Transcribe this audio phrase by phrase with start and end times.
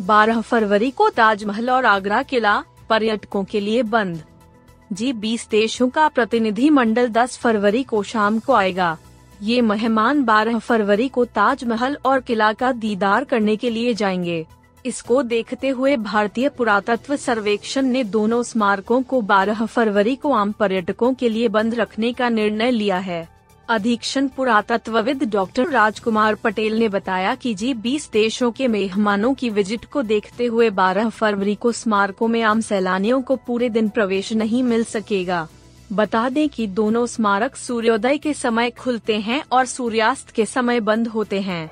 [0.00, 4.22] बारह फरवरी को ताजमहल और आगरा किला पर्यटकों के लिए बंद।
[4.92, 8.98] जी बीस देशों का प्रतिनिधि मंडल 10 फरवरी को शाम को आएगा।
[9.42, 14.46] ये मेहमान 12 फरवरी को ताजमहल और किला का दीदार करने के लिए जाएँगे।
[14.86, 21.14] इसको देखते हुए भारतीय पुरातत्व सर्वेक्षण ने दोनों स्मारकों को 12 फरवरी को आम पर्यटकों
[21.14, 23.39] के लिए बंद रखने का निर्णय लिया है।
[23.70, 29.84] अधीक्षण पुरातत्वविद डॉक्टर राजकुमार पटेल ने बताया कि जी 20 देशों के मेहमानों की विज़िट
[29.84, 34.62] को देखते हुए 12 फरवरी को स्मारकों में आम सैलानियों को पूरे दिन प्रवेश नहीं
[34.62, 35.46] मिल सकेगा।
[35.92, 41.08] बता दें कि दोनों स्मारक सूर्योदय के समय खुलते हैं और सूर्यास्त के समय बंद
[41.08, 41.70] होते हैं।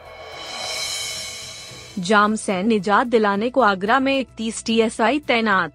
[1.99, 5.73] जाम से निजात दिलाने को आगरा में इकतीस टी तैनात।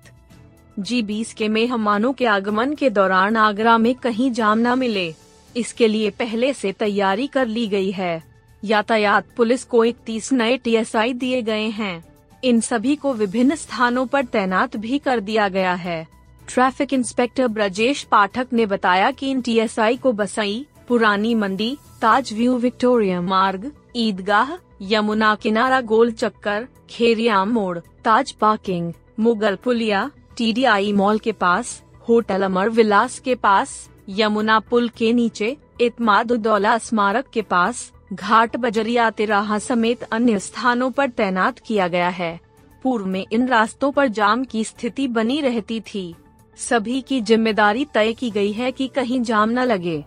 [0.79, 5.22] जी बीस के मेहमानों के आगमन के दौरान आगरा में कहीं जाम न मिले।
[5.55, 8.23] इसके लिए पहले से तैयारी कर ली गई है।
[8.63, 12.03] यातायात पुलिस को इकतीस नए टीएसआई दिए गए हैं।
[12.43, 16.07] इन सभी को विभिन्न स्थानों पर तैनात भी कर दिया गया है।
[16.47, 22.57] ट्रैफ़िक इंस्पेक्टर ब्रजेश पाठक ने बताया कि इन टीएसआई को बसई, पुरानी मंडी, ताज व्यू
[22.57, 31.19] विक्टोरिया मार्ग, ईदगाह, यमुना किनारा गोल चक्कर, खेरिया मोड़, ताज पार्किंग मुगल पुलिया टीडीआई मॉल
[31.19, 37.91] के पास, होटल अमर विलास के पास यमुना पुल के नीचे इतमादुद्दौला स्मारक के पास,
[38.13, 42.39] घाट बजरिया तिराहा समेत अन्य स्थानों पर तैनात किया गया है।
[42.83, 46.15] पूर्व में इन रास्तों पर जाम की स्थिति बनी रहती थी।
[46.57, 50.05] सभी की ज़िम्मेदारी तय की गई है कि कहीं जाम न लगे।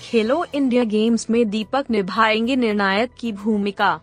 [0.00, 4.00] खेलो इंडिया गेम्स में दीपक निभाएँगे निर्णायक की भूमिका।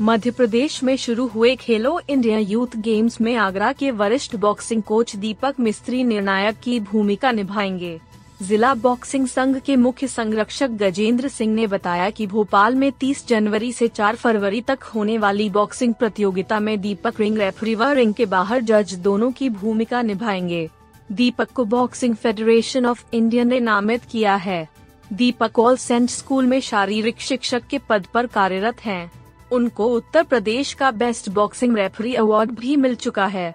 [0.00, 5.16] मध्य प्रदेश में शुरू हुए खेलो इंडिया यूथ गेम्स में आगरा के वरिष्ठ बॉक्सिंग कोच
[5.16, 8.00] दीपक मिस्त्री निर्णायक की भूमिका निभाएँगे।
[8.42, 13.72] जिला बॉक्सिंग संघ के मुख्य संरक्षक गजेंद्र सिंह ने बताया कि भोपाल में 30 जनवरी
[13.72, 18.26] से 4 फरवरी तक होने वाली बॉक्सिंग प्रतियोगिता में दीपक रिंग, रेफरी व रिंग के
[18.26, 20.68] बाहर जज दोनों की भूमिका निभाएँगे।
[21.12, 24.68] दीपक को बॉक्सिंग फेडरेशन ऑफ़ इंडिया ने नामित किया है।
[25.12, 29.10] दीपक ऑल सेंट स्कूल में शारीरिक शिक्षक के पद पर कार्यरत हैं।
[29.54, 33.52] उनको उत्तर प्रदेश का बेस्ट बॉक्सिंग रेफरी अवार्ड भी मिल चुका है।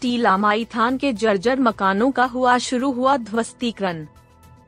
[0.00, 4.04] टीला माईथान के जर्जर मकानों का हुआ शुरू हुआ ध्वस्तीकरण।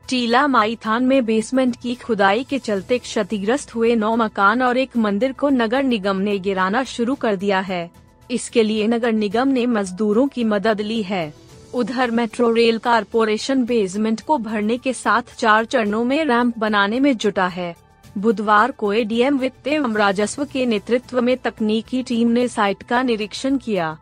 [0.09, 5.31] टीला माईथान में बेसमेंट की खुदाई के चलते क्षतिग्रस्त हुए नौ मकान और एक मंदिर
[5.31, 7.89] को नगर निगम ने गिराना शुरू कर दिया है।
[8.31, 11.33] इसके लिए नगर निगम ने मजदूरों की मदद ली है।
[11.73, 17.15] उधर मेट्रो रेल कारपोरेशन बेसमेंट को भरने के साथ चार चरणों में रैंप बनाने में
[17.17, 17.75] जुटा है।
[18.17, 23.57] बुधवार को एडीएम वित्त एवं राजस्व के नेतृत्व में तकनीकी टीम ने साइट का निरीक्षण
[23.57, 23.97] किया।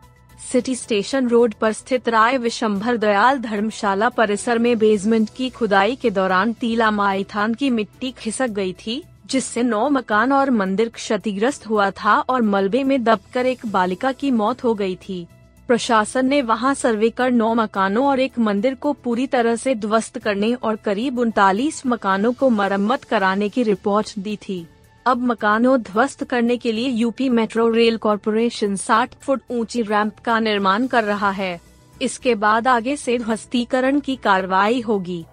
[0.52, 6.10] सिटी स्टेशन रोड पर स्थित राय विशंभर दयाल धर्मशाला परिसर में बेसमेंट की खुदाई के
[6.10, 11.90] दौरान तीला माईथान की मिट्टी खिसक गई थी, जिससे नौ मकान और मंदिर क्षतिग्रस्त हुआ
[11.90, 15.26] था और मलबे में दबकर एक बालिका की मौत हो गई थी।
[15.70, 20.18] प्रशासन ने वहाँ सर्वे कर नौ मकानों और एक मंदिर को पूरी तरह से ध्वस्त
[20.18, 24.66] करने और करीब उनतालीस मकानों को मरम्मत कराने की रिपोर्ट दी थी।
[25.06, 30.38] अब मकानों ध्वस्त करने के लिए UP metro rail corporation 60 foot ऊँची रैंप का
[30.40, 31.60] निर्माण कर रहा है।
[32.02, 35.24] इसके बाद आगे से ध्वस्तीकरण की कार्रवाई होगी।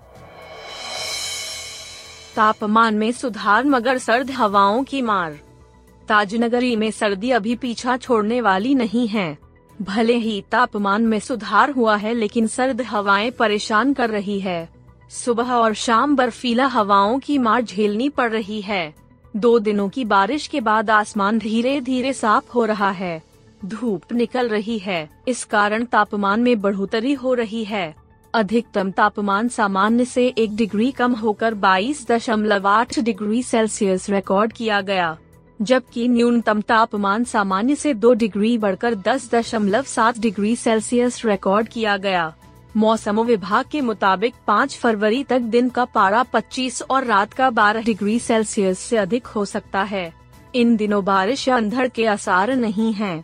[2.35, 5.39] तापमान में सुधार मगर सर्द हवाओं की मार।
[6.07, 9.46] ताजनगरी में सर्दी अभी पीछा छोड़ने वाली नहीं है।
[9.81, 14.69] भले ही तापमान में सुधार हुआ है, लेकिन सर्द हवाएँ परेशान कर रही है।
[15.09, 18.95] सुबह और शाम बर्फीला हवाओं की मार झेलनी पड़ रही है।
[19.35, 23.23] दो दिनों की बारिश के बाद आसमान धीरे धीरे साफ़ हो रहा है।
[23.65, 27.95] धूप निकल रही है। इस कारण तापमान में बढ़ोतरी हो रही है।
[28.33, 34.81] अधिकतम तापमान सामान्य से एक डिग्री कम होकर बाईस दशमलव आठ डिग्री सेल्सियस रिकॉर्ड किया
[34.81, 35.17] गया।
[35.61, 41.97] जबकि न्यूनतम तापमान सामान्य से दो डिग्री बढ़कर दस दशमलव सात डिग्री सेल्सियस रिकॉर्ड किया
[41.97, 42.33] गया
[42.77, 47.85] मौसम विभाग के मुताबिक 5 फरवरी तक दिन का पारा 25 और रात का 12
[47.85, 50.11] डिग्री सेल्सियस से अधिक हो सकता है
[50.55, 53.23] इन दिनों बारिश या अंधड़ के आसार नहीं हैं।